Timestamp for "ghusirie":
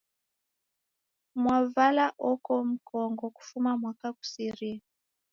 4.17-4.75